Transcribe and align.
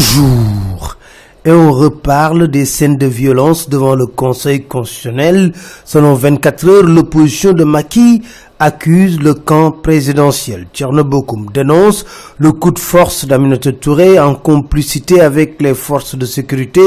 Bonjour. 0.00 0.96
Et 1.44 1.52
on 1.52 1.72
reparle 1.72 2.48
des 2.48 2.64
scènes 2.64 2.96
de 2.96 3.04
violence 3.04 3.68
devant 3.68 3.94
le 3.94 4.06
Conseil 4.06 4.62
constitutionnel. 4.62 5.52
Selon 5.84 6.14
24 6.14 6.68
heures, 6.68 6.82
l'opposition 6.84 7.52
de 7.52 7.64
Maki 7.64 8.22
accuse 8.58 9.20
le 9.20 9.34
camp 9.34 9.72
présidentiel. 9.72 10.68
Tchernobokoum 10.72 11.50
dénonce 11.52 12.06
le 12.38 12.52
coup 12.52 12.70
de 12.70 12.78
force 12.78 13.26
d'Aminata 13.26 13.72
Touré 13.72 14.18
en 14.18 14.36
complicité 14.36 15.20
avec 15.20 15.60
les 15.60 15.74
forces 15.74 16.14
de 16.16 16.24
sécurité 16.24 16.80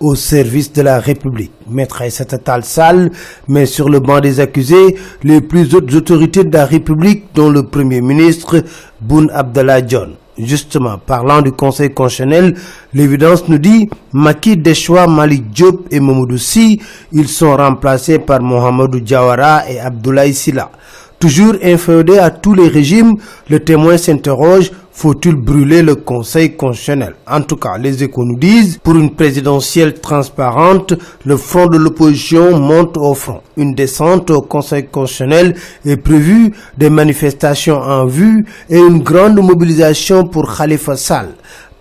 au 0.00 0.14
service 0.14 0.72
de 0.72 0.80
la 0.80 1.00
République. 1.00 1.52
Maître 1.68 2.00
Aïssata 2.00 2.62
Sal 2.62 3.10
met 3.46 3.66
sur 3.66 3.90
le 3.90 4.00
banc 4.00 4.20
des 4.20 4.40
accusés 4.40 4.96
les 5.22 5.42
plus 5.42 5.74
hautes 5.74 5.92
autorités 5.92 6.44
de 6.44 6.56
la 6.56 6.64
République 6.64 7.24
dont 7.34 7.50
le 7.50 7.64
Premier 7.64 8.00
ministre 8.00 8.64
Boun 9.02 9.30
Abdallah 9.34 9.86
John. 9.86 10.14
Justement, 10.36 10.98
parlant 10.98 11.42
du 11.42 11.52
Conseil 11.52 11.90
constitutionnel, 11.90 12.56
l'évidence 12.92 13.48
nous 13.48 13.58
dit 13.58 13.88
Maki 14.12 14.56
Deshwa, 14.56 15.06
Malik 15.06 15.50
Diop 15.50 15.86
et 15.92 16.00
Mamoudou 16.00 16.38
Si, 16.38 16.80
ils 17.12 17.28
sont 17.28 17.56
remplacés 17.56 18.18
par 18.18 18.40
Mohamedou 18.42 18.98
Diawara 18.98 19.70
et 19.70 19.78
Abdoulaye 19.78 20.34
Silla. 20.34 20.70
Toujours 21.20 21.54
inféodé 21.62 22.18
à 22.18 22.30
tous 22.30 22.54
les 22.54 22.66
régimes, 22.66 23.12
le 23.48 23.60
témoin 23.60 23.96
s'interroge 23.96 24.72
faut-il 24.96 25.34
brûler 25.34 25.82
le 25.82 25.96
Conseil 25.96 26.56
constitutionnel? 26.56 27.16
En 27.26 27.42
tout 27.42 27.56
cas, 27.56 27.76
les 27.76 28.04
échos 28.04 28.24
nous 28.24 28.38
disent, 28.38 28.78
pour 28.78 28.94
une 28.94 29.10
présidentielle 29.10 29.94
transparente, 29.94 30.94
le 31.24 31.36
front 31.36 31.66
de 31.66 31.76
l'opposition 31.76 32.58
monte 32.60 32.96
au 32.96 33.12
front. 33.12 33.40
Une 33.56 33.74
descente 33.74 34.30
au 34.30 34.40
Conseil 34.40 34.86
constitutionnel 34.86 35.56
est 35.84 35.96
prévue, 35.96 36.52
des 36.78 36.90
manifestations 36.90 37.76
en 37.78 38.06
vue 38.06 38.46
et 38.70 38.78
une 38.78 39.02
grande 39.02 39.42
mobilisation 39.42 40.26
pour 40.26 40.56
Khalifa 40.56 40.96
Sall. 40.96 41.30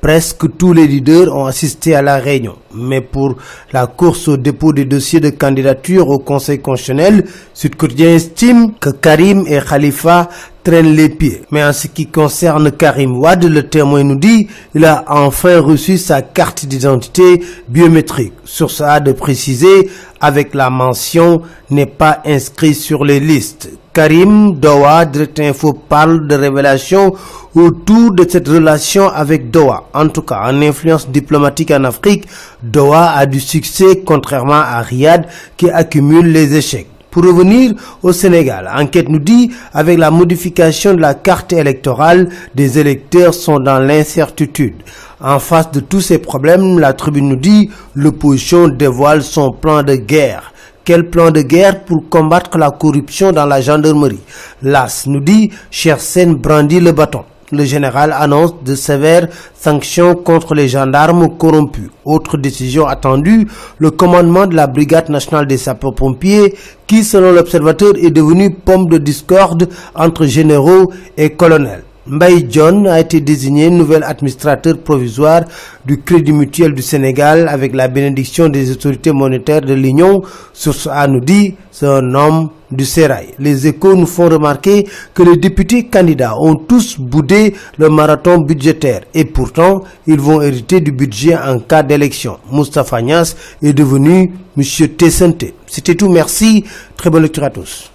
Presque 0.01 0.57
tous 0.57 0.73
les 0.73 0.85
leaders 0.85 1.33
ont 1.33 1.45
assisté 1.45 1.95
à 1.95 2.01
la 2.01 2.17
réunion. 2.17 2.55
Mais 2.75 2.99
pour 2.99 3.37
la 3.71 3.87
course 3.87 4.27
au 4.27 4.35
dépôt 4.35 4.73
des 4.73 4.83
dossiers 4.83 5.21
de 5.21 5.29
candidature 5.29 6.09
au 6.09 6.19
Conseil 6.19 6.59
constitutionnel, 6.59 7.23
Sud 7.53 7.77
Quotidien 7.77 8.09
estime 8.15 8.73
que 8.81 8.89
Karim 8.89 9.45
et 9.47 9.61
Khalifa 9.61 10.27
traînent 10.63 10.95
les 10.95 11.09
pieds. 11.09 11.41
Mais 11.51 11.63
en 11.63 11.73
ce 11.73 11.87
qui 11.87 12.07
concerne 12.07 12.71
Karim 12.71 13.17
Wad, 13.17 13.43
le 13.43 13.63
témoin 13.63 14.03
nous 14.03 14.15
dit 14.15 14.47
il 14.73 14.85
a 14.85 15.03
enfin 15.07 15.59
reçu 15.59 15.97
sa 15.97 16.21
carte 16.21 16.65
d'identité 16.65 17.41
biométrique. 17.67 18.33
Sur 18.45 18.71
ça 18.71 18.99
de 18.99 19.11
préciser 19.11 19.89
avec 20.19 20.53
la 20.53 20.69
mention 20.69 21.41
n'est 21.69 21.85
pas 21.85 22.21
inscrit 22.25 22.73
sur 22.73 23.03
les 23.03 23.19
listes. 23.19 23.69
Karim 23.93 24.55
Doha, 24.55 25.05
Direct 25.05 25.39
Info 25.39 25.73
parle 25.73 26.27
de 26.27 26.33
révélations 26.33 27.13
autour 27.53 28.11
de 28.11 28.25
cette 28.27 28.47
relation 28.47 29.07
avec 29.07 29.51
Doha. 29.51 29.83
En 29.93 30.07
tout 30.07 30.23
cas, 30.23 30.41
en 30.45 30.61
influence 30.63 31.07
diplomatique 31.09 31.69
en 31.71 31.83
Afrique, 31.83 32.25
Doha 32.63 33.11
a 33.11 33.25
du 33.27 33.39
succès 33.39 34.01
contrairement 34.03 34.53
à 34.53 34.81
Riyad 34.81 35.27
qui 35.57 35.69
accumule 35.69 36.31
les 36.31 36.55
échecs. 36.55 36.87
Pour 37.13 37.25
revenir 37.25 37.73
au 38.01 38.11
Sénégal, 38.11 38.67
enquête 38.75 39.07
nous 39.07 39.19
dit, 39.19 39.51
avec 39.71 39.99
la 39.99 40.09
modification 40.09 40.95
de 40.95 40.99
la 41.01 41.13
carte 41.13 41.53
électorale, 41.53 42.27
des 42.55 42.79
électeurs 42.79 43.35
sont 43.35 43.59
dans 43.59 43.77
l'incertitude. 43.77 44.73
En 45.21 45.37
face 45.37 45.69
de 45.69 45.79
tous 45.79 46.01
ces 46.01 46.17
problèmes, 46.17 46.79
la 46.79 46.93
tribune 46.93 47.29
nous 47.29 47.35
dit, 47.35 47.69
l'opposition 47.93 48.67
dévoile 48.67 49.21
son 49.21 49.51
plan 49.51 49.83
de 49.83 49.93
guerre. 49.95 50.53
Quel 50.83 51.07
plan 51.11 51.29
de 51.29 51.43
guerre 51.43 51.85
pour 51.85 52.09
combattre 52.09 52.57
la 52.57 52.71
corruption 52.71 53.31
dans 53.31 53.45
la 53.45 53.61
gendarmerie? 53.61 54.19
L'AS 54.63 55.03
nous 55.05 55.19
dit, 55.19 55.51
Chersen 55.69 56.33
brandit 56.33 56.79
le 56.79 56.93
bâton. 56.93 57.25
Le 57.53 57.65
général 57.65 58.15
annonce 58.17 58.55
de 58.65 58.73
sévères 58.73 59.27
sanctions 59.53 60.15
contre 60.15 60.55
les 60.55 60.67
gendarmes 60.67 61.37
corrompus. 61.37 61.91
Autre 62.03 62.35
décision 62.35 62.87
attendue, 62.87 63.47
le 63.77 63.91
commandement 63.91 64.47
de 64.47 64.55
la 64.55 64.65
brigade 64.65 65.09
nationale 65.09 65.45
des 65.45 65.59
sapeurs-pompiers 65.59 66.55
qui, 66.87 67.03
selon 67.03 67.31
l'observateur, 67.31 67.93
est 68.01 68.09
devenu 68.09 68.55
pomme 68.55 68.87
de 68.89 68.97
discorde 68.97 69.69
entre 69.93 70.25
généraux 70.25 70.91
et 71.15 71.29
colonels. 71.29 71.83
Mbaye 72.05 72.47
John 72.49 72.85
a 72.87 72.99
été 72.99 73.21
désigné 73.21 73.69
nouvel 73.69 74.03
administrateur 74.03 74.77
provisoire 74.77 75.43
du 75.85 76.01
Crédit 76.01 76.33
Mutuel 76.33 76.73
du 76.73 76.81
Sénégal 76.81 77.47
avec 77.47 77.73
la 77.73 77.87
bénédiction 77.87 78.49
des 78.49 78.71
autorités 78.71 79.13
monétaires 79.13 79.61
de 79.61 79.73
l'Union. 79.73 80.21
Sur 80.51 80.75
ce 80.75 80.89
nous 81.07 81.21
dit, 81.21 81.55
c'est 81.71 81.87
un 81.87 82.13
homme 82.13 82.49
du 82.69 82.83
Sérail. 82.85 83.27
Les 83.39 83.67
échos 83.67 83.95
nous 83.95 84.05
font 84.05 84.27
remarquer 84.27 84.85
que 85.13 85.23
les 85.23 85.37
députés 85.37 85.85
candidats 85.87 86.37
ont 86.37 86.55
tous 86.55 86.99
boudé 86.99 87.53
le 87.77 87.87
marathon 87.89 88.39
budgétaire 88.39 89.03
et 89.13 89.23
pourtant 89.23 89.83
ils 90.05 90.19
vont 90.19 90.41
hériter 90.41 90.81
du 90.81 90.91
budget 90.91 91.37
en 91.37 91.59
cas 91.59 91.83
d'élection. 91.83 92.37
Moustapha 92.51 93.01
Nias 93.01 93.35
est 93.61 93.73
devenu 93.73 94.33
Monsieur 94.57 94.89
Tessente. 94.89 95.45
C'était 95.67 95.95
tout, 95.95 96.09
merci. 96.09 96.65
Très 96.97 97.09
bonne 97.09 97.23
lecture 97.23 97.43
à 97.45 97.49
tous. 97.49 97.92